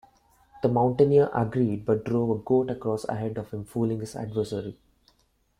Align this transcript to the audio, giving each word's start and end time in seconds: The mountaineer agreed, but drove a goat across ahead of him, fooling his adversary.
The 0.63 0.67
mountaineer 0.67 1.29
agreed, 1.31 1.85
but 1.85 2.03
drove 2.05 2.31
a 2.31 2.41
goat 2.43 2.71
across 2.71 3.07
ahead 3.07 3.37
of 3.37 3.51
him, 3.51 3.63
fooling 3.65 3.99
his 3.99 4.15
adversary. 4.15 4.75